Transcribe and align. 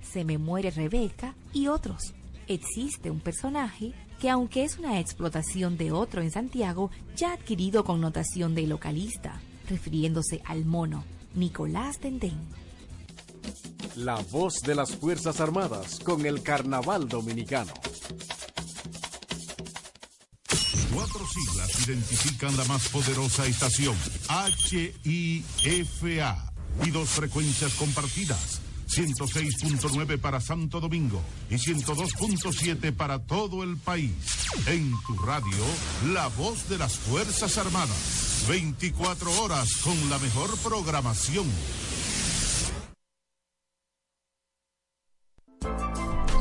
Se 0.00 0.24
me 0.24 0.38
muere 0.38 0.70
Rebeca 0.70 1.34
y 1.52 1.66
otros. 1.66 2.14
Existe 2.48 3.10
un 3.10 3.20
personaje 3.20 3.92
que 4.18 4.30
aunque 4.30 4.64
es 4.64 4.78
una 4.78 4.98
explotación 4.98 5.76
de 5.76 5.92
otro 5.92 6.22
en 6.22 6.30
Santiago, 6.30 6.90
ya 7.14 7.30
ha 7.30 7.34
adquirido 7.34 7.84
connotación 7.84 8.54
de 8.54 8.66
localista, 8.66 9.38
refiriéndose 9.68 10.40
al 10.46 10.64
mono, 10.64 11.04
Nicolás 11.34 12.00
Dendén. 12.00 12.38
La 13.96 14.16
voz 14.30 14.54
de 14.64 14.74
las 14.74 14.96
Fuerzas 14.96 15.40
Armadas 15.40 16.00
con 16.00 16.24
el 16.24 16.42
Carnaval 16.42 17.06
Dominicano. 17.06 17.74
Cuatro 20.94 21.26
siglas 21.26 21.86
identifican 21.86 22.56
la 22.56 22.64
más 22.64 22.88
poderosa 22.88 23.44
estación, 23.46 23.96
HIFA, 25.04 26.50
y 26.82 26.90
dos 26.90 27.08
frecuencias 27.10 27.74
compartidas 27.74 28.59
106.9 28.90 30.18
para 30.18 30.40
Santo 30.40 30.80
Domingo 30.80 31.22
y 31.48 31.54
102.7 31.54 32.92
para 32.92 33.20
todo 33.20 33.62
el 33.62 33.76
país. 33.76 34.12
En 34.66 34.92
tu 35.06 35.16
radio, 35.16 35.64
la 36.12 36.26
voz 36.28 36.68
de 36.68 36.78
las 36.78 36.96
Fuerzas 36.98 37.56
Armadas. 37.58 38.46
24 38.48 39.42
horas 39.42 39.76
con 39.84 40.10
la 40.10 40.18
mejor 40.18 40.50
programación. 40.58 41.46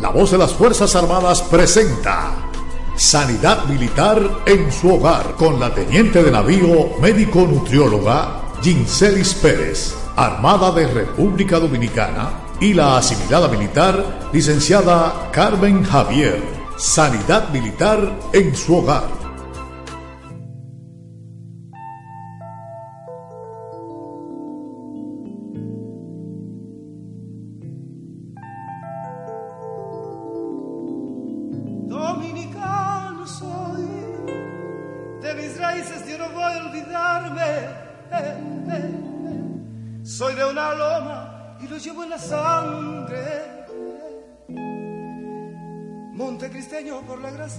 La 0.01 0.09
voz 0.09 0.31
de 0.31 0.37
las 0.37 0.53
Fuerzas 0.53 0.95
Armadas 0.95 1.41
presenta 1.43 2.49
Sanidad 2.95 3.65
Militar 3.65 4.43
en 4.45 4.71
su 4.71 4.95
hogar 4.95 5.35
con 5.35 5.59
la 5.59 5.73
teniente 5.73 6.23
de 6.23 6.31
navío 6.31 6.97
médico 6.99 7.41
nutrióloga 7.41 8.41
Ginselis 8.61 9.33
Pérez 9.35 10.08
Armada 10.19 10.73
de 10.73 10.85
República 10.85 11.59
Dominicana 11.59 12.31
y 12.59 12.73
la 12.73 12.97
asimilada 12.97 13.47
militar, 13.47 14.27
licenciada 14.33 15.29
Carmen 15.31 15.81
Javier. 15.81 16.43
Sanidad 16.77 17.47
Militar 17.53 18.19
en 18.33 18.53
su 18.53 18.79
hogar. 18.79 19.18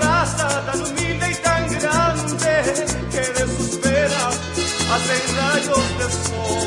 raza 0.00 0.48
tan 0.66 0.80
humilde 0.80 1.30
y 1.30 1.34
tan 1.42 1.62
grande 1.78 2.54
que 3.10 3.20
de 3.36 3.44
sus 3.56 3.80
veras 3.80 4.34
hacen 4.92 5.36
rayos 5.36 5.98
de 5.98 6.06
sol. 6.12 6.63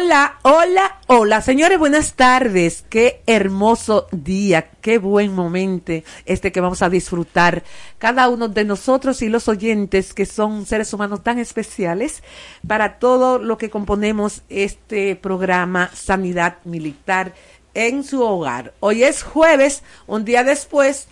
Hola, 0.00 0.38
hola, 0.42 0.98
hola. 1.08 1.42
Señores, 1.42 1.76
buenas 1.76 2.14
tardes. 2.14 2.84
Qué 2.88 3.20
hermoso 3.26 4.06
día, 4.12 4.70
qué 4.80 4.98
buen 4.98 5.34
momento 5.34 5.92
este 6.24 6.52
que 6.52 6.60
vamos 6.60 6.82
a 6.82 6.88
disfrutar 6.88 7.64
cada 7.98 8.28
uno 8.28 8.46
de 8.46 8.64
nosotros 8.64 9.22
y 9.22 9.28
los 9.28 9.48
oyentes 9.48 10.14
que 10.14 10.24
son 10.24 10.66
seres 10.66 10.92
humanos 10.92 11.24
tan 11.24 11.40
especiales 11.40 12.22
para 12.64 13.00
todo 13.00 13.40
lo 13.40 13.58
que 13.58 13.70
componemos 13.70 14.42
este 14.48 15.16
programa 15.16 15.90
Sanidad 15.92 16.58
Militar 16.62 17.34
en 17.74 18.04
su 18.04 18.22
hogar. 18.22 18.74
Hoy 18.78 19.02
es 19.02 19.24
jueves, 19.24 19.82
un 20.06 20.24
día 20.24 20.44
después 20.44 21.08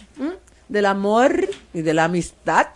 del 0.68 0.86
amor 0.86 1.48
y 1.74 1.82
de 1.82 1.92
la 1.92 2.04
amistad 2.04 2.68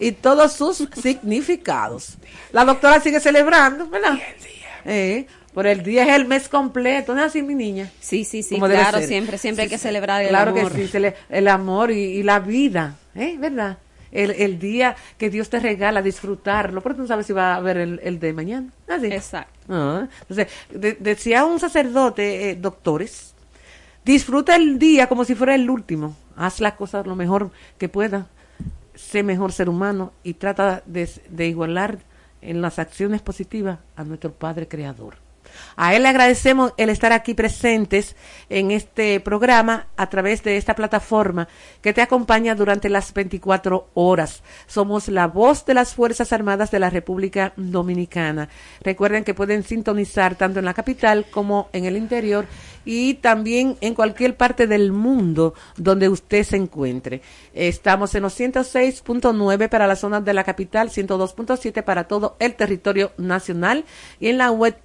y 0.00 0.10
todos 0.10 0.54
sus 0.54 0.78
significados. 1.00 2.16
La 2.50 2.64
doctora 2.64 3.00
sigue 3.00 3.20
celebrando, 3.20 3.88
¿verdad? 3.88 4.18
Eh, 4.84 5.26
por 5.54 5.68
el 5.68 5.84
día 5.84 6.02
es 6.02 6.16
el 6.16 6.26
mes 6.26 6.48
completo, 6.48 7.14
¿no 7.14 7.20
es 7.20 7.28
así, 7.28 7.42
mi 7.42 7.54
niña? 7.54 7.88
Sí, 8.00 8.24
sí, 8.24 8.42
sí, 8.42 8.58
claro, 8.58 9.00
siempre, 9.00 9.38
siempre 9.38 9.62
hay 9.62 9.70
que 9.70 9.78
celebrar 9.78 10.20
el 10.22 10.34
amor. 10.34 10.52
Claro 10.52 10.74
que 10.74 10.88
sí, 10.88 11.14
el 11.30 11.48
amor 11.48 11.92
y, 11.92 12.24
la 12.24 12.40
vida, 12.40 12.96
¿eh? 13.14 13.36
¿Verdad? 13.38 13.78
El, 14.10 14.32
el, 14.32 14.58
día 14.58 14.96
que 15.16 15.30
Dios 15.30 15.48
te 15.50 15.60
regala, 15.60 16.02
disfrutarlo, 16.02 16.80
porque 16.80 16.96
tú 16.96 17.02
no 17.02 17.08
sabes 17.08 17.26
si 17.26 17.32
va 17.32 17.54
a 17.54 17.56
haber 17.56 17.76
el, 17.76 18.00
el 18.02 18.18
de 18.18 18.32
mañana. 18.32 18.68
¿Así? 18.88 19.06
Exacto. 19.06 19.52
Ah, 19.68 20.08
entonces, 20.28 20.48
decía 20.98 21.44
un 21.44 21.60
sacerdote, 21.60 22.50
eh, 22.50 22.54
doctores, 22.56 23.34
disfruta 24.04 24.56
el 24.56 24.78
día 24.78 25.06
como 25.06 25.24
si 25.24 25.36
fuera 25.36 25.54
el 25.54 25.70
último, 25.70 26.16
haz 26.36 26.60
las 26.60 26.74
cosas 26.74 27.06
lo 27.06 27.14
mejor 27.14 27.50
que 27.78 27.88
pueda, 27.88 28.26
sé 28.96 29.22
mejor 29.22 29.52
ser 29.52 29.68
humano 29.68 30.12
y 30.24 30.34
trata 30.34 30.82
de, 30.86 31.08
de 31.28 31.46
igualar 31.46 31.98
en 32.42 32.60
las 32.60 32.80
acciones 32.80 33.22
positivas 33.22 33.78
a 33.96 34.02
nuestro 34.02 34.32
Padre 34.32 34.66
Creador. 34.66 35.23
A 35.76 35.94
él 35.94 36.02
le 36.02 36.08
agradecemos 36.08 36.72
el 36.76 36.88
estar 36.88 37.12
aquí 37.12 37.34
presentes 37.34 38.16
en 38.48 38.70
este 38.70 39.20
programa 39.20 39.88
a 39.96 40.08
través 40.08 40.42
de 40.42 40.56
esta 40.56 40.74
plataforma 40.74 41.48
que 41.80 41.92
te 41.92 42.02
acompaña 42.02 42.54
durante 42.54 42.88
las 42.88 43.12
24 43.12 43.88
horas. 43.94 44.42
Somos 44.66 45.08
la 45.08 45.26
voz 45.26 45.64
de 45.66 45.74
las 45.74 45.94
Fuerzas 45.94 46.32
Armadas 46.32 46.70
de 46.70 46.78
la 46.78 46.90
República 46.90 47.52
Dominicana. 47.56 48.48
Recuerden 48.82 49.24
que 49.24 49.34
pueden 49.34 49.62
sintonizar 49.62 50.34
tanto 50.36 50.58
en 50.58 50.64
la 50.64 50.74
capital 50.74 51.26
como 51.30 51.68
en 51.72 51.84
el 51.84 51.96
interior 51.96 52.46
y 52.84 53.14
también 53.14 53.76
en 53.80 53.94
cualquier 53.94 54.36
parte 54.36 54.66
del 54.66 54.92
mundo 54.92 55.54
donde 55.76 56.08
usted 56.08 56.44
se 56.44 56.56
encuentre. 56.56 57.22
Estamos 57.54 58.14
en 58.14 58.22
los 58.22 58.38
106.9 58.38 59.68
para 59.68 59.86
las 59.86 60.00
zonas 60.00 60.24
de 60.24 60.34
la 60.34 60.44
capital, 60.44 60.90
102.7 60.90 61.82
para 61.82 62.04
todo 62.04 62.36
el 62.38 62.54
territorio 62.54 63.12
nacional 63.16 63.84
y 64.20 64.28
en 64.28 64.38
la 64.38 64.50
web 64.50 64.76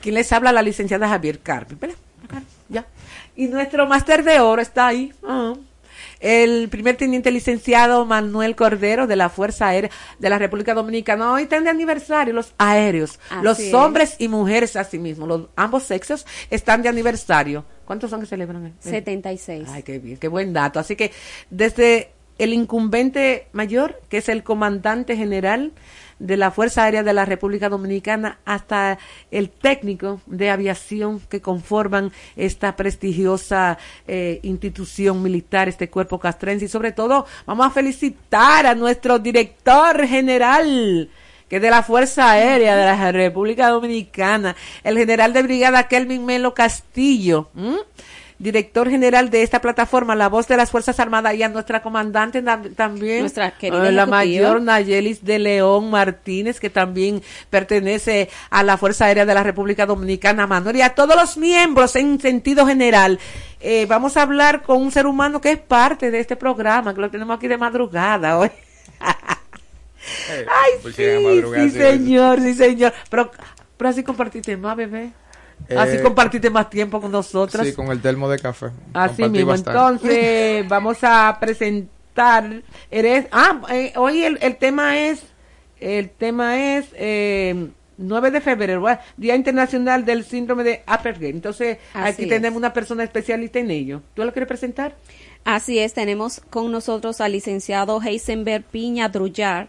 ¿Quién 0.00 0.16
les 0.16 0.32
habla? 0.32 0.52
La 0.52 0.62
licenciada 0.62 1.08
Javier 1.08 1.38
Carmen. 1.38 1.92
Ya. 2.68 2.84
Y 3.36 3.46
nuestro 3.46 3.86
máster 3.86 4.24
de 4.24 4.40
oro 4.40 4.60
está 4.60 4.88
ahí. 4.88 5.12
Ah. 5.24 5.54
El 6.20 6.68
primer 6.68 6.96
teniente 6.96 7.30
licenciado 7.30 8.06
Manuel 8.06 8.56
Cordero 8.56 9.06
de 9.06 9.16
la 9.16 9.28
Fuerza 9.28 9.68
Aérea 9.68 9.90
de 10.18 10.30
la 10.30 10.38
República 10.38 10.74
Dominicana. 10.74 11.32
Hoy 11.32 11.42
están 11.42 11.64
de 11.64 11.70
aniversario 11.70 12.32
los 12.32 12.54
aéreos. 12.58 13.18
los 13.42 13.60
hombres 13.74 14.16
y 14.18 14.28
mujeres 14.28 14.76
asimismo. 14.76 15.26
Los, 15.26 15.42
ambos 15.56 15.82
sexos 15.82 16.26
están 16.50 16.82
de 16.82 16.88
aniversario. 16.88 17.64
¿Cuántos 17.84 18.10
son 18.10 18.20
que 18.20 18.26
celebran? 18.26 18.74
76. 18.80 19.68
Ay, 19.70 19.82
qué 19.82 19.98
bien, 19.98 20.16
qué 20.16 20.28
buen 20.28 20.52
dato. 20.52 20.80
Así 20.80 20.96
que 20.96 21.12
desde 21.50 22.10
el 22.38 22.52
incumbente 22.52 23.48
mayor, 23.52 24.00
que 24.08 24.18
es 24.18 24.28
el 24.28 24.42
comandante 24.42 25.16
general 25.16 25.72
de 26.18 26.36
la 26.36 26.50
Fuerza 26.50 26.84
Aérea 26.84 27.02
de 27.02 27.12
la 27.12 27.24
República 27.24 27.68
Dominicana, 27.68 28.38
hasta 28.44 28.98
el 29.30 29.50
técnico 29.50 30.20
de 30.26 30.50
aviación 30.50 31.20
que 31.20 31.40
conforman 31.40 32.12
esta 32.36 32.76
prestigiosa 32.76 33.78
eh, 34.06 34.40
institución 34.42 35.22
militar, 35.22 35.68
este 35.68 35.90
cuerpo 35.90 36.18
castrense. 36.18 36.66
Y 36.66 36.68
sobre 36.68 36.92
todo, 36.92 37.26
vamos 37.46 37.66
a 37.66 37.70
felicitar 37.70 38.66
a 38.66 38.74
nuestro 38.74 39.18
director 39.18 40.06
general 40.06 41.10
que 41.48 41.56
es 41.56 41.62
de 41.62 41.70
la 41.70 41.84
Fuerza 41.84 42.32
Aérea 42.32 42.74
de 42.74 42.84
la 42.84 43.12
República 43.12 43.68
Dominicana, 43.68 44.56
el 44.82 44.98
general 44.98 45.32
de 45.32 45.42
brigada 45.42 45.86
Kelvin 45.86 46.24
Melo 46.24 46.54
Castillo 46.54 47.50
director 48.38 48.90
general 48.90 49.30
de 49.30 49.42
esta 49.42 49.60
plataforma, 49.60 50.14
la 50.14 50.28
voz 50.28 50.46
de 50.48 50.56
las 50.56 50.70
Fuerzas 50.70 51.00
Armadas, 51.00 51.34
y 51.34 51.42
a 51.42 51.48
nuestra 51.48 51.82
comandante 51.82 52.42
también, 52.42 53.20
nuestra 53.20 53.52
querida 53.52 53.90
la 53.90 54.06
mayor 54.06 54.60
Nayelis 54.60 55.24
de 55.24 55.38
León 55.38 55.90
Martínez, 55.90 56.60
que 56.60 56.70
también 56.70 57.22
pertenece 57.50 58.28
a 58.50 58.62
la 58.62 58.76
Fuerza 58.76 59.06
Aérea 59.06 59.24
de 59.24 59.34
la 59.34 59.42
República 59.42 59.86
Dominicana, 59.86 60.46
Manuel, 60.46 60.76
y 60.76 60.82
a 60.82 60.94
todos 60.94 61.16
los 61.16 61.36
miembros 61.36 61.96
en 61.96 62.20
sentido 62.20 62.66
general. 62.66 63.18
Eh, 63.60 63.86
vamos 63.88 64.16
a 64.16 64.22
hablar 64.22 64.62
con 64.62 64.82
un 64.82 64.92
ser 64.92 65.06
humano 65.06 65.40
que 65.40 65.52
es 65.52 65.58
parte 65.58 66.10
de 66.10 66.20
este 66.20 66.36
programa, 66.36 66.94
que 66.94 67.00
lo 67.00 67.10
tenemos 67.10 67.36
aquí 67.36 67.48
de 67.48 67.56
madrugada 67.56 68.38
hoy. 68.38 68.50
Eh, 70.30 70.46
Ay, 70.48 70.72
pues 70.82 70.94
sí, 70.94 71.02
sí, 71.02 71.70
señor, 71.70 72.40
sí, 72.40 72.54
señor. 72.54 72.92
Pero, 73.10 73.30
pero 73.76 73.90
así 73.90 74.04
compartiste 74.04 74.56
más, 74.56 74.76
bebé. 74.76 75.10
Así 75.76 75.96
eh, 75.96 76.02
compartiste 76.02 76.50
más 76.50 76.70
tiempo 76.70 77.00
con 77.00 77.10
nosotros. 77.10 77.66
Sí, 77.66 77.72
con 77.72 77.88
el 77.88 78.00
termo 78.00 78.28
de 78.28 78.38
café. 78.38 78.70
Así 78.92 79.28
mismo. 79.28 79.54
Entonces, 79.54 80.68
vamos 80.68 80.98
a 81.02 81.36
presentar. 81.40 82.62
Eres. 82.90 83.26
Ah, 83.32 83.60
eh, 83.70 83.92
hoy 83.96 84.22
el, 84.22 84.38
el, 84.40 84.56
tema 84.56 84.98
es. 84.98 85.22
El 85.80 86.10
tema 86.10 86.58
es. 86.58 86.86
Eh, 86.94 87.70
9 87.98 88.30
de 88.30 88.40
febrero, 88.40 88.84
Día 89.16 89.34
Internacional 89.34 90.04
del 90.04 90.24
Síndrome 90.24 90.64
de 90.64 90.82
Asperger. 90.86 91.34
Entonces, 91.34 91.78
aquí 91.94 92.26
tenemos 92.26 92.58
una 92.58 92.72
persona 92.72 93.02
especialista 93.04 93.58
en 93.58 93.70
ello. 93.70 94.02
¿Tú 94.14 94.24
lo 94.24 94.32
quieres 94.32 94.48
presentar? 94.48 94.96
Así 95.44 95.78
es, 95.78 95.94
tenemos 95.94 96.40
con 96.50 96.70
nosotros 96.70 97.20
al 97.20 97.32
licenciado 97.32 98.00
Heisenberg 98.02 98.64
Piña 98.64 99.08
Drullar, 99.08 99.68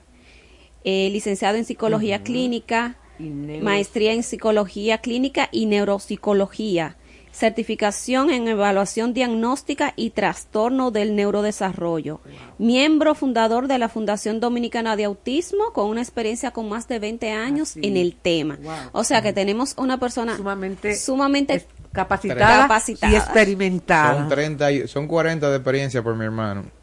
eh, 0.84 1.10
licenciado 1.12 1.58
en 1.58 1.66
Psicología 1.66 2.24
Clínica, 2.24 2.98
maestría 3.20 4.14
en 4.14 4.24
psicología 4.24 5.00
clínica 5.00 5.50
y 5.52 5.66
neuropsicología, 5.66 6.98
certificación 7.32 8.32
en 8.32 8.48
evaluación 8.48 9.14
diagnóstica 9.14 9.94
y 9.96 10.10
trastorno 10.10 10.92
del 10.92 11.16
neurodesarrollo, 11.16 12.22
miembro 12.58 13.14
fundador 13.14 13.68
de 13.68 13.78
la 13.78 13.90
Fundación 13.90 14.40
Dominicana 14.40 14.96
de 14.96 15.06
Autismo 15.06 15.72
con 15.74 15.88
una 15.90 16.02
experiencia 16.02 16.52
con 16.52 16.68
más 16.68 16.88
de 16.88 17.00
20 17.00 17.32
años 17.32 17.78
en 17.78 17.98
el 17.98 18.16
tema. 18.16 18.58
O 18.92 19.04
sea 19.04 19.22
que 19.22 19.34
tenemos 19.34 19.76
una 19.78 20.00
persona 20.00 20.36
sumamente, 20.36 20.96
sumamente 20.96 21.66
capacitada, 21.92 22.68
y 23.04 23.16
experimentada. 23.16 24.20
Son 24.20 24.30
30, 24.30 24.88
son 24.88 25.08
40 25.08 25.50
de 25.50 25.56
experiencia 25.56 26.04
por 26.04 26.16
mi 26.16 26.26
hermano. 26.26 26.77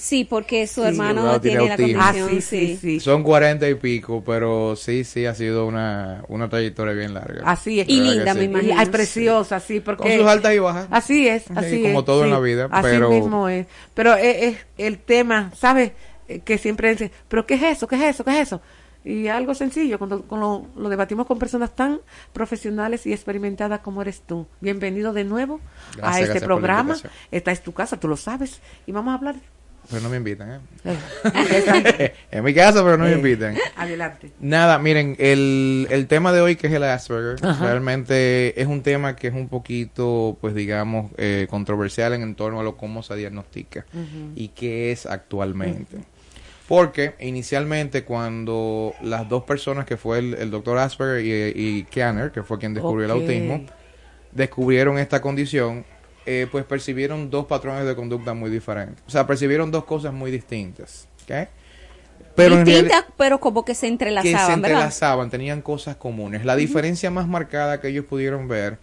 Sí, 0.00 0.24
porque 0.24 0.66
su 0.66 0.82
hermano 0.82 1.40
tiene, 1.40 1.68
la 1.68 1.76
condición. 1.76 2.00
Ah, 2.02 2.14
sí, 2.14 2.40
sí, 2.40 2.78
sí, 2.80 3.00
Son 3.00 3.22
cuarenta 3.22 3.68
y 3.68 3.74
pico, 3.74 4.22
pero 4.24 4.74
sí, 4.74 5.04
sí, 5.04 5.26
ha 5.26 5.34
sido 5.34 5.66
una, 5.66 6.24
una 6.28 6.48
trayectoria 6.48 6.94
bien 6.94 7.12
larga. 7.12 7.42
Así 7.44 7.80
es. 7.80 7.88
Y 7.88 8.00
linda, 8.00 8.34
me 8.34 8.44
imagino. 8.44 8.80
Es 8.80 8.88
preciosa, 8.88 9.60
sí, 9.60 9.80
porque... 9.80 10.02
Con 10.02 10.12
sus 10.12 10.26
altas 10.26 10.54
y 10.54 10.58
bajas. 10.58 10.86
Así 10.90 11.28
es, 11.28 11.50
así 11.54 11.84
es. 11.84 11.92
Como 11.92 12.04
todo 12.04 12.24
en 12.24 12.30
la 12.30 12.40
vida, 12.40 12.68
así 12.70 12.98
mismo 12.98 13.48
es. 13.48 13.66
Pero 13.94 14.14
es, 14.14 14.56
el 14.78 14.98
tema, 14.98 15.52
¿sabes? 15.54 15.92
Eh, 16.28 16.40
que 16.40 16.58
siempre 16.58 16.90
dice, 16.90 17.10
¿pero 17.28 17.46
qué 17.46 17.54
es 17.54 17.62
eso? 17.62 17.86
¿Qué 17.86 17.96
es 17.96 18.14
eso? 18.14 18.24
¿Qué 18.24 18.30
es 18.30 18.46
eso? 18.46 18.60
Y 19.04 19.28
algo 19.28 19.54
sencillo, 19.54 19.98
cuando, 19.98 20.24
lo, 20.76 20.88
debatimos 20.88 21.26
con 21.26 21.38
personas 21.38 21.74
tan 21.74 22.00
profesionales 22.32 23.06
y 23.06 23.12
experimentadas 23.12 23.80
como 23.80 24.02
eres 24.02 24.22
tú. 24.22 24.46
Bienvenido 24.60 25.12
de 25.12 25.24
nuevo 25.24 25.60
a 26.02 26.20
este 26.20 26.40
programa. 26.40 26.96
Esta 27.30 27.50
es 27.50 27.62
tu 27.62 27.72
casa, 27.72 27.98
tú 27.98 28.08
lo 28.08 28.16
sabes. 28.16 28.60
Y 28.86 28.92
vamos 28.92 29.12
a 29.12 29.14
hablar 29.16 29.36
pero 29.90 30.02
no 30.02 30.08
me 30.08 30.16
invitan, 30.18 30.60
¿eh? 30.84 32.12
en 32.30 32.44
mi 32.44 32.54
casa, 32.54 32.82
pero 32.84 32.96
no 32.96 33.04
me 33.04 33.12
Eh, 33.12 33.16
invitan. 33.16 33.56
Adelante. 33.76 34.30
Nada, 34.40 34.78
miren, 34.78 35.16
el, 35.18 35.86
el 35.90 36.06
tema 36.06 36.32
de 36.32 36.40
hoy 36.40 36.56
que 36.56 36.68
es 36.68 36.72
el 36.72 36.84
Asperger, 36.84 37.44
Ajá. 37.44 37.64
realmente 37.64 38.60
es 38.60 38.66
un 38.66 38.82
tema 38.82 39.16
que 39.16 39.28
es 39.28 39.34
un 39.34 39.48
poquito, 39.48 40.38
pues 40.40 40.54
digamos, 40.54 41.10
eh, 41.16 41.46
controversial 41.50 42.12
en 42.14 42.34
torno 42.34 42.60
a 42.60 42.62
lo 42.62 42.76
cómo 42.76 43.02
se 43.02 43.16
diagnostica 43.16 43.84
y 44.36 44.48
qué 44.48 44.92
es 44.92 45.06
actualmente. 45.06 45.98
Porque 46.68 47.14
inicialmente 47.18 48.04
cuando 48.04 48.94
las 49.02 49.28
dos 49.28 49.42
personas 49.42 49.86
que 49.86 49.96
fue 49.96 50.20
el, 50.20 50.34
el 50.34 50.50
doctor 50.52 50.78
Asperger 50.78 51.24
y, 51.56 51.78
y 51.78 51.82
Kanner, 51.82 52.30
que 52.30 52.44
fue 52.44 52.58
quien 52.58 52.74
descubrió 52.74 53.06
el 53.06 53.10
autismo, 53.10 53.64
descubrieron 54.32 54.96
esta 54.98 55.20
condición, 55.20 55.84
eh, 56.26 56.46
pues 56.50 56.64
percibieron 56.64 57.30
dos 57.30 57.46
patrones 57.46 57.86
de 57.86 57.96
conducta 57.96 58.34
muy 58.34 58.50
diferentes. 58.50 59.02
O 59.06 59.10
sea, 59.10 59.26
percibieron 59.26 59.70
dos 59.70 59.84
cosas 59.84 60.12
muy 60.12 60.30
distintas. 60.30 61.08
¿ok? 61.24 61.48
Pero 62.36 62.64
Distintas, 62.64 63.04
pero 63.16 63.40
como 63.40 63.64
que 63.64 63.74
se 63.74 63.80
que 63.80 63.86
se 63.86 63.92
entrelazaban, 63.92 64.62
¿verdad? 64.62 64.78
entrelazaban, 64.78 65.30
tenían 65.30 65.62
cosas 65.62 65.96
comunes. 65.96 66.44
La 66.44 66.56
diferencia 66.56 67.10
más 67.10 67.26
marcada 67.26 67.80
que 67.80 67.88
ellos 67.88 68.04
pudieron 68.04 68.48
ver 68.48 68.78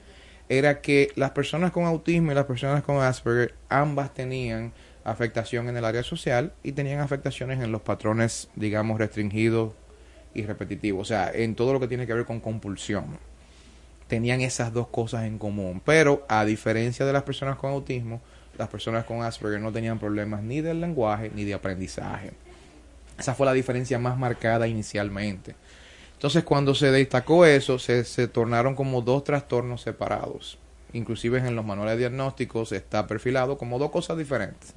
era 0.49 0.81
que 0.81 1.11
las 1.15 1.31
personas 1.31 1.71
con 1.71 1.85
autismo 1.85 2.31
y 2.31 2.35
las 2.35 2.45
personas 2.45 2.83
con 2.83 3.01
Asperger 3.01 3.55
ambas 3.69 4.13
tenían 4.13 4.73
afectación 5.03 5.69
en 5.69 5.77
el 5.77 5.85
área 5.85 6.03
social 6.03 6.53
y 6.63 6.73
tenían 6.73 6.99
afectaciones 6.99 7.61
en 7.61 7.71
los 7.71 7.81
patrones, 7.81 8.49
digamos, 8.55 8.99
restringidos 8.99 9.73
y 10.33 10.43
repetitivos, 10.43 11.01
o 11.01 11.05
sea, 11.05 11.31
en 11.33 11.55
todo 11.55 11.73
lo 11.73 11.79
que 11.79 11.87
tiene 11.87 12.05
que 12.05 12.13
ver 12.13 12.25
con 12.25 12.39
compulsión. 12.39 13.17
Tenían 14.07 14.41
esas 14.41 14.73
dos 14.73 14.87
cosas 14.87 15.25
en 15.25 15.37
común, 15.37 15.81
pero 15.83 16.25
a 16.29 16.45
diferencia 16.45 17.05
de 17.05 17.13
las 17.13 17.23
personas 17.23 17.57
con 17.57 17.71
autismo, 17.71 18.21
las 18.57 18.69
personas 18.69 19.05
con 19.05 19.21
Asperger 19.21 19.59
no 19.59 19.71
tenían 19.71 19.99
problemas 19.99 20.41
ni 20.41 20.61
del 20.61 20.81
lenguaje 20.81 21.31
ni 21.35 21.43
de 21.43 21.53
aprendizaje. 21.53 22.31
Esa 23.19 23.33
fue 23.33 23.45
la 23.45 23.53
diferencia 23.53 23.99
más 23.99 24.17
marcada 24.17 24.67
inicialmente. 24.67 25.55
Entonces, 26.13 26.43
cuando 26.43 26.73
se 26.73 26.91
destacó 26.91 27.45
eso, 27.45 27.77
se, 27.77 28.03
se 28.03 28.27
tornaron 28.27 28.75
como 28.75 29.01
dos 29.01 29.23
trastornos 29.23 29.81
separados. 29.81 30.57
Inclusive 30.93 31.37
en 31.39 31.55
los 31.55 31.65
manuales 31.65 31.97
diagnósticos 31.99 32.71
está 32.71 33.05
perfilado 33.07 33.57
como 33.57 33.77
dos 33.77 33.91
cosas 33.91 34.17
diferentes. 34.17 34.73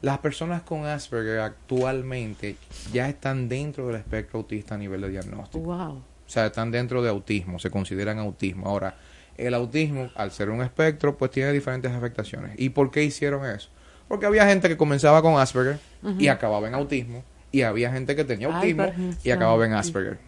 Las 0.00 0.18
personas 0.18 0.62
con 0.62 0.86
Asperger 0.86 1.40
actualmente 1.40 2.56
ya 2.92 3.08
están 3.08 3.48
dentro 3.48 3.86
del 3.86 3.96
espectro 3.96 4.38
autista 4.38 4.74
a 4.74 4.78
nivel 4.78 5.00
de 5.02 5.10
diagnóstico. 5.10 5.64
Wow. 5.64 6.02
O 6.26 6.30
sea, 6.30 6.46
están 6.46 6.70
dentro 6.70 7.02
de 7.02 7.10
autismo, 7.10 7.58
se 7.58 7.70
consideran 7.70 8.18
autismo. 8.18 8.68
Ahora, 8.68 8.96
el 9.36 9.54
autismo, 9.54 10.10
al 10.14 10.30
ser 10.30 10.50
un 10.50 10.62
espectro, 10.62 11.16
pues 11.16 11.30
tiene 11.30 11.52
diferentes 11.52 11.92
afectaciones. 11.92 12.52
¿Y 12.58 12.70
por 12.70 12.90
qué 12.90 13.04
hicieron 13.04 13.44
eso? 13.44 13.68
Porque 14.08 14.26
había 14.26 14.46
gente 14.46 14.68
que 14.68 14.76
comenzaba 14.76 15.22
con 15.22 15.38
Asperger 15.38 15.78
y 16.18 16.28
acababa 16.28 16.68
en 16.68 16.74
autismo, 16.74 17.24
y 17.50 17.62
había 17.62 17.90
gente 17.92 18.14
que 18.16 18.24
tenía 18.24 18.48
Ay, 18.48 18.72
autismo 18.76 19.16
y 19.22 19.30
acababa 19.30 19.64
en 19.66 19.72
Asperger. 19.72 20.18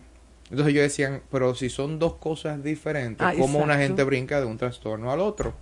Entonces 0.51 0.73
ellos 0.73 0.83
decían, 0.83 1.23
pero 1.31 1.55
si 1.55 1.71
son 1.71 1.99
dos 1.99 2.15
cosas 2.15 2.63
diferentes, 2.63 3.27
Ah, 3.27 3.33
¿cómo 3.39 3.59
una 3.59 3.77
gente 3.77 4.05
brinca 4.05 4.41
de 4.41 4.47
un 4.47 4.59
trastorno 4.59 5.11
al 5.11 5.21
otro? 5.21 5.55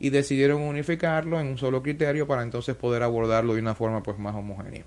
Y 0.00 0.10
decidieron 0.10 0.62
unificarlo 0.62 1.40
en 1.40 1.46
un 1.46 1.58
solo 1.58 1.82
criterio 1.82 2.26
para 2.26 2.42
entonces 2.42 2.74
poder 2.74 3.02
abordarlo 3.02 3.54
de 3.54 3.60
una 3.60 3.74
forma 3.74 4.02
pues 4.02 4.18
más 4.18 4.34
homogénea 4.34 4.84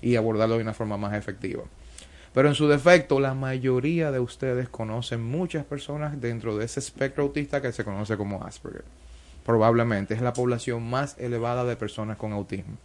y 0.00 0.16
abordarlo 0.16 0.56
de 0.56 0.62
una 0.62 0.74
forma 0.74 0.96
más 0.96 1.14
efectiva. 1.14 1.64
Pero 2.34 2.48
en 2.48 2.56
su 2.56 2.66
defecto, 2.66 3.20
la 3.20 3.32
mayoría 3.34 4.10
de 4.10 4.18
ustedes 4.18 4.68
conocen 4.68 5.22
muchas 5.22 5.64
personas 5.64 6.20
dentro 6.20 6.58
de 6.58 6.64
ese 6.64 6.80
espectro 6.80 7.22
autista 7.22 7.62
que 7.62 7.70
se 7.70 7.84
conoce 7.84 8.16
como 8.16 8.44
Asperger. 8.44 8.84
Probablemente 9.46 10.14
es 10.14 10.20
la 10.20 10.32
población 10.32 10.82
más 10.82 11.16
elevada 11.18 11.64
de 11.64 11.76
personas 11.76 12.16
con 12.16 12.32
autismo. 12.32 12.76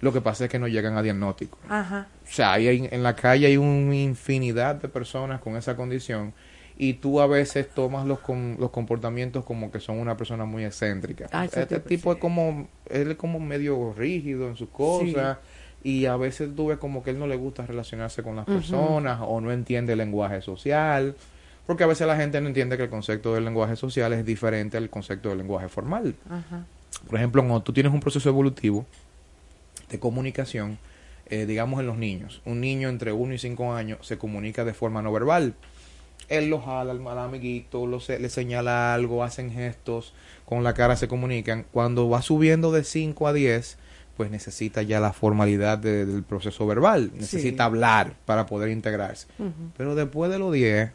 Lo 0.00 0.12
que 0.12 0.20
pasa 0.20 0.44
es 0.44 0.50
que 0.50 0.58
no 0.58 0.66
llegan 0.66 0.96
a 0.96 1.02
diagnóstico. 1.02 1.56
Ajá. 1.68 2.08
O 2.24 2.32
sea, 2.32 2.54
hay, 2.54 2.88
en 2.90 3.02
la 3.02 3.14
calle 3.14 3.46
hay 3.46 3.56
una 3.56 3.94
infinidad 3.94 4.74
de 4.74 4.88
personas 4.88 5.40
con 5.40 5.56
esa 5.56 5.76
condición 5.76 6.34
y 6.76 6.94
tú 6.94 7.20
a 7.20 7.28
veces 7.28 7.68
tomas 7.68 8.06
los, 8.06 8.18
con, 8.20 8.56
los 8.58 8.70
comportamientos 8.70 9.44
como 9.44 9.70
que 9.70 9.78
son 9.78 9.98
una 9.98 10.16
persona 10.16 10.44
muy 10.44 10.64
excéntrica. 10.64 11.28
Ah, 11.32 11.44
este 11.44 11.78
tipo, 11.80 12.10
es 12.10 12.16
sí. 12.16 12.20
como, 12.20 12.68
él 12.90 13.12
es 13.12 13.16
como 13.16 13.38
medio 13.38 13.92
rígido 13.96 14.48
en 14.48 14.56
sus 14.56 14.68
cosas 14.68 15.38
y 15.84 16.06
a 16.06 16.16
veces 16.16 16.50
tú 16.56 16.66
ves 16.68 16.78
como 16.78 17.02
que 17.02 17.10
él 17.10 17.18
no 17.18 17.26
le 17.26 17.36
gusta 17.36 17.64
relacionarse 17.66 18.22
con 18.22 18.36
las 18.36 18.46
personas 18.46 19.20
o 19.22 19.40
no 19.40 19.52
entiende 19.52 19.92
el 19.92 19.98
lenguaje 19.98 20.40
social. 20.42 21.14
Porque 21.66 21.84
a 21.84 21.86
veces 21.86 22.06
la 22.06 22.16
gente 22.16 22.40
no 22.40 22.48
entiende 22.48 22.76
que 22.78 22.84
el 22.84 22.88
concepto 22.90 23.34
del 23.34 23.44
lenguaje 23.44 23.76
social 23.76 24.12
es 24.14 24.24
diferente 24.24 24.76
al 24.78 24.88
concepto 24.88 25.28
del 25.28 25.38
lenguaje 25.38 25.68
formal. 25.68 26.14
Por 27.06 27.16
ejemplo, 27.16 27.42
cuando 27.42 27.60
tú 27.62 27.72
tienes 27.74 27.92
un 27.92 28.00
proceso 28.00 28.28
evolutivo 28.30 28.86
de 29.90 29.98
comunicación, 29.98 30.78
eh, 31.26 31.46
digamos 31.46 31.80
en 31.80 31.86
los 31.86 31.98
niños, 31.98 32.40
un 32.46 32.60
niño 32.60 32.88
entre 32.88 33.12
1 33.12 33.34
y 33.34 33.38
5 33.38 33.74
años 33.74 33.98
se 34.06 34.18
comunica 34.18 34.64
de 34.64 34.74
forma 34.74 35.02
no 35.02 35.12
verbal. 35.12 35.54
Él 36.28 36.50
lo 36.50 36.60
jala 36.60 36.92
al, 36.92 37.06
al 37.06 37.18
amiguito, 37.18 37.86
lo 37.86 38.00
se- 38.00 38.18
le 38.18 38.28
señala 38.28 38.94
algo, 38.94 39.22
hacen 39.24 39.50
gestos, 39.50 40.12
con 40.44 40.64
la 40.64 40.74
cara 40.74 40.96
se 40.96 41.08
comunican. 41.08 41.64
Cuando 41.70 42.08
va 42.08 42.22
subiendo 42.22 42.72
de 42.72 42.84
5 42.84 43.28
a 43.28 43.32
10, 43.32 43.78
pues 44.18 44.30
necesita 44.30 44.82
ya 44.82 45.00
la 45.00 45.14
formalidad 45.14 45.78
de- 45.78 46.04
del 46.04 46.22
proceso 46.24 46.66
verbal, 46.66 47.12
necesita 47.14 47.64
hablar 47.64 48.16
para 48.26 48.44
poder 48.44 48.68
integrarse. 48.68 49.26
Pero 49.76 49.94
después 49.94 50.30
de 50.30 50.38
los 50.38 50.52
10, 50.52 50.90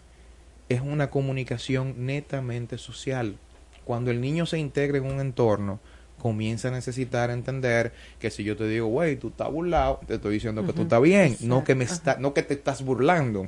es 0.70 0.82
una 0.82 1.10
comunicación 1.10 2.06
netamente 2.06 2.78
social. 2.78 3.38
Cuando 3.86 4.12
el 4.12 4.22
niño 4.22 4.46
se 4.46 4.60
integra 4.60 4.98
en 5.00 5.06
un 5.06 5.20
entorno, 5.20 5.80
comienza 6.20 6.68
a 6.68 6.72
necesitar 6.72 7.32
entender 7.32 7.92
que 8.20 8.30
si 8.30 8.44
yo 8.44 8.56
te 8.56 8.68
digo, 8.68 8.88
güey, 8.88 9.16
tú 9.18 9.30
estás 9.30 9.52
burlado, 9.52 10.00
te 10.08 10.16
estoy 10.16 10.36
diciendo 10.36 10.66
que 10.66 10.72
tú 10.74 10.84
estás 10.84 11.02
bien, 11.02 11.36
no 11.42 11.64
que 11.64 11.76
me 11.76 11.84
está, 11.86 12.18
no 12.20 12.34
que 12.34 12.44
te 12.44 12.54
estás 12.54 12.84
burlando. 12.84 13.48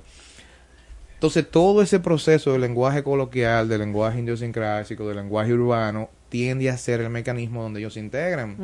Entonces, 1.13 1.50
todo 1.50 1.82
ese 1.82 2.00
proceso 2.00 2.51
del 2.51 2.62
lenguaje 2.62 3.01
coloquial, 3.03 3.70
del 3.70 3.79
lenguaje 3.79 4.20
idiosincrásico, 4.20 5.08
del 5.08 5.17
lenguaje 5.17 5.53
urbano, 5.53 6.10
tiende 6.36 6.70
a 6.70 6.77
ser 6.77 7.00
el 7.00 7.10
mecanismo 7.10 7.63
donde 7.63 7.80
ellos 7.80 7.94
se 7.94 8.01
integran. 8.01 8.58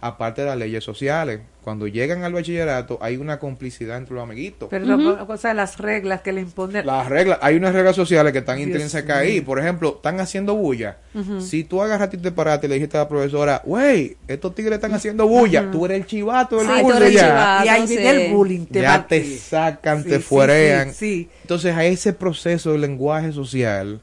Aparte 0.00 0.40
de 0.42 0.48
las 0.48 0.56
leyes 0.58 0.82
sociales, 0.82 1.38
cuando 1.62 1.86
llegan 1.86 2.24
al 2.24 2.32
bachillerato, 2.32 2.98
hay 3.00 3.16
una 3.16 3.38
complicidad 3.38 3.98
entre 3.98 4.14
los 4.16 4.24
amiguitos. 4.24 4.68
Pero 4.68 4.84
la 4.96 5.24
cosa 5.24 5.48
de 5.48 5.54
las 5.54 5.78
reglas 5.78 6.22
que 6.22 6.32
le 6.32 6.40
imponen. 6.40 6.84
Las 6.84 7.08
reglas, 7.08 7.38
hay 7.40 7.54
unas 7.54 7.72
reglas 7.72 7.94
sociales 7.94 8.32
que 8.32 8.40
están 8.40 8.56
Dios 8.56 8.66
intrínsecas 8.68 9.16
ahí. 9.18 9.40
Por 9.40 9.60
ejemplo, 9.60 9.94
están 9.96 10.18
haciendo 10.18 10.56
bulla. 10.56 10.96
Si 11.38 11.62
tú 11.62 11.80
agarras 11.82 12.10
y 12.12 12.16
te 12.18 12.32
paraste 12.32 12.66
y 12.66 12.70
le 12.70 12.74
dijiste 12.74 12.96
a 12.96 13.02
la 13.02 13.08
profesora, 13.08 13.62
güey, 13.64 14.16
estos 14.26 14.52
tigres 14.56 14.74
están 14.74 14.92
haciendo 14.94 15.28
bulla, 15.28 15.70
tú 15.70 15.84
eres 15.86 15.98
el 16.00 16.06
chivato 16.06 16.56
del 16.58 16.66
Sí, 16.66 16.72
tú 16.78 16.82
curso 16.82 16.96
eres 16.98 17.08
el 17.10 17.14
ya. 17.14 17.26
chivato. 17.28 17.64
y 17.64 17.68
ahí 17.68 17.86
viene 17.86 18.26
el 18.26 18.32
bullying. 18.34 18.66
Te 18.66 18.80
Ya 18.82 19.06
te 19.06 19.38
sacan, 19.38 20.02
Sí, 20.02 20.08
te 20.08 20.16
sí, 20.16 20.22
fuerean. 20.22 20.88
Sí, 20.92 20.94
sí. 20.96 21.30
Entonces, 21.42 21.74
a 21.76 21.84
ese 21.84 22.12
proceso 22.12 22.72
del 22.72 22.80
lenguaje 22.80 23.32
social 23.32 24.00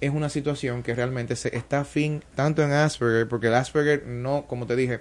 es 0.00 0.10
una 0.10 0.28
situación 0.28 0.82
que 0.82 0.94
realmente 0.94 1.36
se 1.36 1.56
está 1.56 1.80
afín 1.80 2.22
tanto 2.34 2.62
en 2.62 2.72
Asperger, 2.72 3.28
porque 3.28 3.48
el 3.48 3.54
Asperger 3.54 4.06
no, 4.06 4.46
como 4.46 4.66
te 4.66 4.76
dije, 4.76 5.00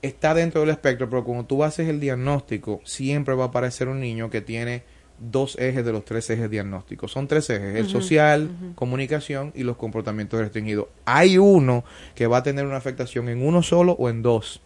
está 0.00 0.34
dentro 0.34 0.60
del 0.60 0.70
espectro, 0.70 1.08
pero 1.08 1.24
cuando 1.24 1.44
tú 1.44 1.64
haces 1.64 1.88
el 1.88 2.00
diagnóstico, 2.00 2.80
siempre 2.84 3.34
va 3.34 3.44
a 3.44 3.46
aparecer 3.48 3.88
un 3.88 4.00
niño 4.00 4.30
que 4.30 4.40
tiene 4.40 4.84
dos 5.18 5.56
ejes 5.58 5.84
de 5.84 5.92
los 5.92 6.04
tres 6.04 6.28
ejes 6.30 6.50
diagnósticos. 6.50 7.12
Son 7.12 7.28
tres 7.28 7.48
ejes, 7.50 7.76
el 7.76 7.88
social, 7.88 8.50
comunicación 8.74 9.52
y 9.54 9.62
los 9.62 9.76
comportamientos 9.76 10.40
restringidos. 10.40 10.88
Hay 11.04 11.38
uno 11.38 11.84
que 12.14 12.26
va 12.26 12.38
a 12.38 12.42
tener 12.42 12.66
una 12.66 12.76
afectación 12.76 13.28
en 13.28 13.44
uno 13.44 13.62
solo 13.62 13.92
o 13.92 14.08
en 14.08 14.22
dos. 14.22 14.60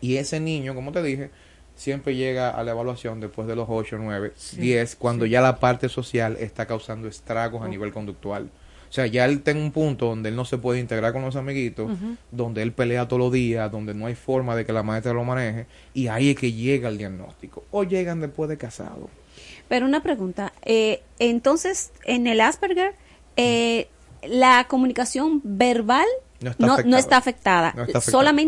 Y 0.00 0.16
ese 0.16 0.38
niño, 0.38 0.74
como 0.74 0.92
te 0.92 1.02
dije, 1.02 1.30
siempre 1.74 2.14
llega 2.14 2.50
a 2.50 2.62
la 2.62 2.72
evaluación 2.72 3.20
después 3.20 3.48
de 3.48 3.56
los 3.56 3.66
8, 3.68 3.96
9, 3.98 4.32
10, 4.56 4.96
cuando 4.96 5.26
ya 5.26 5.40
la 5.40 5.58
parte 5.58 5.88
social 5.88 6.36
está 6.38 6.66
causando 6.66 7.08
estragos 7.08 7.62
a 7.62 7.68
nivel 7.68 7.92
conductual. 7.92 8.50
O 8.94 8.96
sea, 8.96 9.06
ya 9.08 9.24
él 9.24 9.38
está 9.38 9.50
en 9.50 9.56
un 9.56 9.72
punto 9.72 10.06
donde 10.06 10.28
él 10.28 10.36
no 10.36 10.44
se 10.44 10.56
puede 10.56 10.78
integrar 10.78 11.12
con 11.12 11.22
los 11.22 11.34
amiguitos, 11.34 11.90
donde 12.30 12.62
él 12.62 12.70
pelea 12.70 13.08
todos 13.08 13.18
los 13.18 13.32
días, 13.32 13.68
donde 13.72 13.92
no 13.92 14.06
hay 14.06 14.14
forma 14.14 14.54
de 14.54 14.64
que 14.64 14.72
la 14.72 14.84
maestra 14.84 15.12
lo 15.12 15.24
maneje, 15.24 15.66
y 15.94 16.06
ahí 16.06 16.30
es 16.30 16.36
que 16.36 16.52
llega 16.52 16.90
el 16.90 16.96
diagnóstico. 16.96 17.64
O 17.72 17.82
llegan 17.82 18.20
después 18.20 18.48
de 18.48 18.56
casado. 18.56 19.10
Pero 19.66 19.84
una 19.86 20.00
pregunta, 20.00 20.52
eh, 20.62 21.02
entonces 21.18 21.90
en 22.04 22.28
el 22.28 22.40
Asperger, 22.40 22.94
eh, 23.36 23.88
la 24.28 24.66
comunicación 24.68 25.40
verbal 25.42 26.06
No 26.40 26.50
está 26.52 26.64
no, 26.66 26.72
afectada. 26.74 26.90
no 26.90 26.96
está 26.96 27.16
afectada, 27.16 27.72
No 27.74 27.82
está 27.82 27.98
afectada. 27.98 28.12
solamente 28.12 28.42